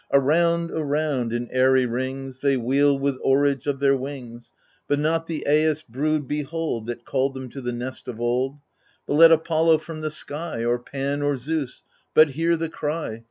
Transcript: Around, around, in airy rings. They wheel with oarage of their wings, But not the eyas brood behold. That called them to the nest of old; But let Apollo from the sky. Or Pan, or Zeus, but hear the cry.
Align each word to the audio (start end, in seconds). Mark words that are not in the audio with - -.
Around, 0.11 0.71
around, 0.71 1.31
in 1.31 1.47
airy 1.51 1.85
rings. 1.85 2.39
They 2.39 2.57
wheel 2.57 2.97
with 2.97 3.19
oarage 3.23 3.67
of 3.67 3.79
their 3.79 3.95
wings, 3.95 4.51
But 4.87 4.97
not 4.97 5.27
the 5.27 5.45
eyas 5.47 5.83
brood 5.87 6.27
behold. 6.27 6.87
That 6.87 7.05
called 7.05 7.35
them 7.35 7.49
to 7.49 7.61
the 7.61 7.71
nest 7.71 8.07
of 8.07 8.19
old; 8.19 8.57
But 9.05 9.13
let 9.13 9.31
Apollo 9.31 9.77
from 9.77 10.01
the 10.01 10.09
sky. 10.09 10.65
Or 10.65 10.79
Pan, 10.79 11.21
or 11.21 11.37
Zeus, 11.37 11.83
but 12.15 12.29
hear 12.31 12.57
the 12.57 12.67
cry. 12.69 13.19